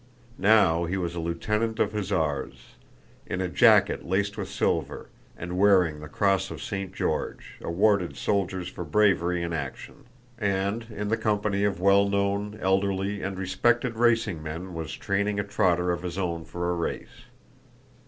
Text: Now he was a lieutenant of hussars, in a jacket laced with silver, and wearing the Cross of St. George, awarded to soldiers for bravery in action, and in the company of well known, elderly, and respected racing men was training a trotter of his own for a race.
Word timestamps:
Now 0.39 0.85
he 0.85 0.97
was 0.97 1.13
a 1.13 1.19
lieutenant 1.19 1.77
of 1.77 1.91
hussars, 1.93 2.73
in 3.27 3.39
a 3.39 3.47
jacket 3.47 4.03
laced 4.03 4.35
with 4.35 4.49
silver, 4.49 5.09
and 5.37 5.59
wearing 5.59 5.99
the 5.99 6.09
Cross 6.09 6.49
of 6.49 6.59
St. 6.59 6.91
George, 6.91 7.59
awarded 7.61 8.15
to 8.15 8.19
soldiers 8.19 8.67
for 8.67 8.83
bravery 8.83 9.43
in 9.43 9.53
action, 9.53 10.05
and 10.39 10.87
in 10.89 11.09
the 11.09 11.17
company 11.17 11.63
of 11.65 11.79
well 11.79 12.09
known, 12.09 12.57
elderly, 12.63 13.21
and 13.21 13.37
respected 13.37 13.95
racing 13.95 14.41
men 14.41 14.73
was 14.73 14.91
training 14.93 15.39
a 15.39 15.43
trotter 15.43 15.91
of 15.91 16.01
his 16.01 16.17
own 16.17 16.45
for 16.45 16.71
a 16.71 16.75
race. 16.75 17.25